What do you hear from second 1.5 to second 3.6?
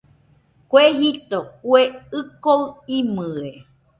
kue ɨko imɨe